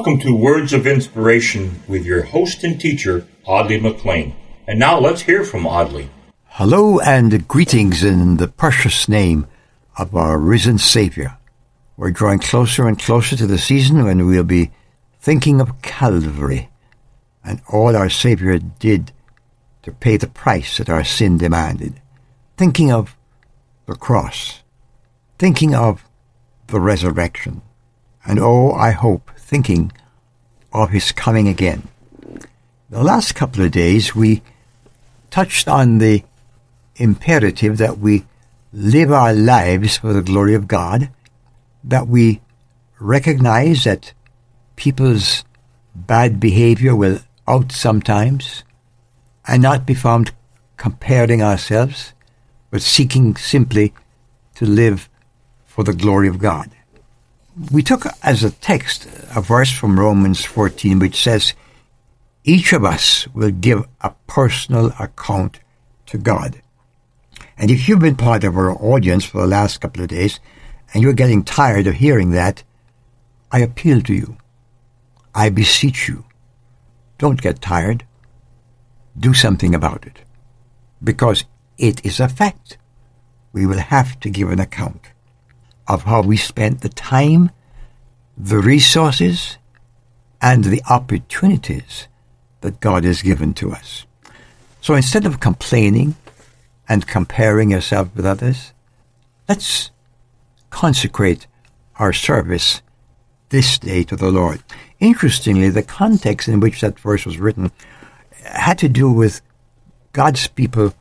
[0.00, 4.34] Welcome to Words of Inspiration with your host and teacher, Audley McLean.
[4.66, 6.08] And now let's hear from Audley.
[6.46, 9.46] Hello and greetings in the precious name
[9.98, 11.36] of our risen Savior.
[11.98, 14.70] We're drawing closer and closer to the season when we'll be
[15.20, 16.70] thinking of Calvary
[17.44, 19.12] and all our Savior did
[19.82, 22.00] to pay the price that our sin demanded.
[22.56, 23.18] Thinking of
[23.84, 24.62] the cross.
[25.38, 26.06] Thinking of
[26.68, 27.60] the resurrection.
[28.24, 29.90] And oh, I hope, thinking
[30.72, 31.88] of His coming again.
[32.88, 34.42] The last couple of days we
[35.30, 36.22] touched on the
[36.94, 38.26] imperative that we
[38.72, 41.10] live our lives for the glory of God,
[41.82, 42.40] that we
[43.00, 44.12] recognize that
[44.76, 45.42] people's
[45.96, 48.62] bad behavior will out sometimes,
[49.48, 50.32] and not be found
[50.76, 52.12] comparing ourselves,
[52.70, 53.92] but seeking simply
[54.54, 55.08] to live
[55.66, 56.70] for the glory of God.
[57.56, 61.54] We took as a text a verse from Romans 14 which says,
[62.44, 65.58] Each of us will give a personal account
[66.06, 66.62] to God.
[67.58, 70.38] And if you've been part of our audience for the last couple of days
[70.94, 72.62] and you're getting tired of hearing that,
[73.50, 74.36] I appeal to you.
[75.34, 76.24] I beseech you.
[77.18, 78.04] Don't get tired.
[79.18, 80.20] Do something about it.
[81.02, 81.44] Because
[81.78, 82.78] it is a fact.
[83.52, 85.10] We will have to give an account
[85.90, 87.50] of how we spent the time,
[88.38, 89.58] the resources,
[90.40, 92.06] and the opportunities
[92.60, 94.06] that God has given to us.
[94.80, 96.14] So instead of complaining
[96.88, 98.72] and comparing yourself with others,
[99.48, 99.90] let's
[100.70, 101.48] consecrate
[101.96, 102.82] our service
[103.48, 104.62] this day to the Lord.
[105.00, 107.72] Interestingly, the context in which that verse was written
[108.44, 109.42] had to do with
[110.12, 110.94] God's people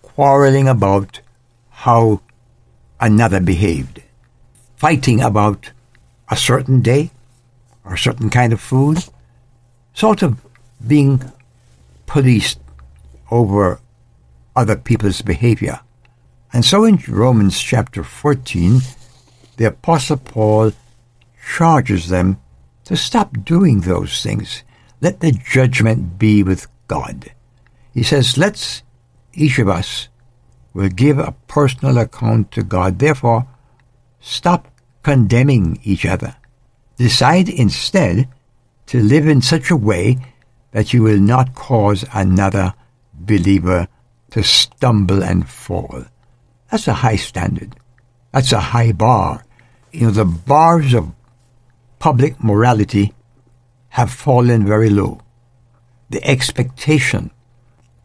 [0.00, 1.20] quarreling about
[1.68, 2.22] how
[2.98, 4.02] another behaved,
[4.80, 5.72] fighting about
[6.30, 7.10] a certain day
[7.84, 8.96] or a certain kind of food,
[9.92, 10.40] sort of
[10.86, 11.22] being
[12.06, 12.58] policed
[13.30, 13.78] over
[14.56, 15.80] other people's behavior.
[16.50, 18.80] And so in Romans chapter 14,
[19.58, 20.72] the Apostle Paul
[21.54, 22.40] charges them
[22.84, 24.64] to stop doing those things.
[25.02, 27.32] Let the judgment be with God.
[27.92, 28.82] He says, let's,
[29.34, 30.08] each of us,
[30.72, 32.98] will give a personal account to God.
[32.98, 33.46] Therefore,
[34.20, 34.69] stop
[35.02, 36.36] condemning each other.
[36.96, 38.28] Decide instead
[38.86, 40.18] to live in such a way
[40.72, 42.74] that you will not cause another
[43.14, 43.88] believer
[44.30, 46.04] to stumble and fall.
[46.70, 47.76] That's a high standard.
[48.32, 49.44] That's a high bar.
[49.92, 51.12] You know, the bars of
[51.98, 53.12] public morality
[53.90, 55.20] have fallen very low.
[56.10, 57.30] The expectation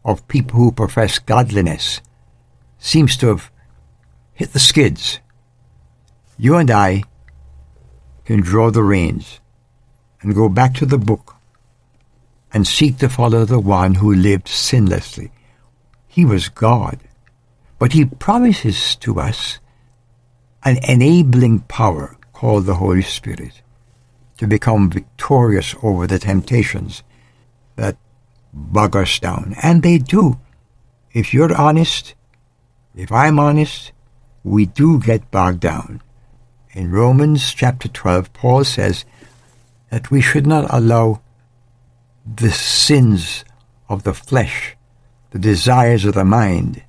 [0.04, 2.00] of people who profess godliness
[2.78, 3.50] seems to have
[4.32, 5.20] hit the skids.
[6.38, 7.02] You and I
[8.24, 9.40] can draw the reins
[10.20, 11.36] and go back to the book
[12.52, 15.30] and seek to follow the one who lived sinlessly.
[16.06, 17.00] He was God,
[17.78, 19.58] but he promises to us
[20.64, 23.62] an enabling power called the Holy Spirit
[24.38, 27.02] to become victorious over the temptations
[27.76, 27.96] that
[28.52, 29.54] bug us down.
[29.62, 30.38] And they do.
[31.12, 32.14] If you're honest,
[32.94, 33.92] if I'm honest,
[34.44, 36.02] we do get bogged down.
[36.76, 39.06] In Romans chapter 12, Paul says
[39.90, 41.22] that we should not allow
[42.26, 43.46] the sins
[43.88, 44.76] of the flesh,
[45.30, 46.82] the desires of the mind,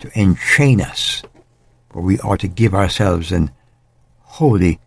[0.00, 1.22] to enchain us,
[1.88, 3.50] but we ought to give ourselves in
[4.20, 4.80] holy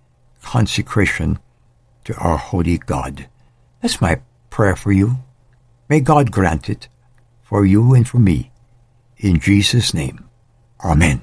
[0.44, 1.40] consecration
[2.04, 3.28] to our holy God.
[3.82, 5.18] That's my prayer for you.
[5.90, 6.88] May God grant it
[7.42, 8.52] for you and for me.
[9.18, 10.30] In Jesus' name.
[10.86, 11.20] Amen.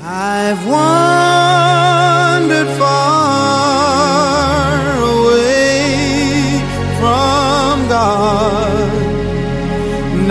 [0.00, 1.23] I've wandered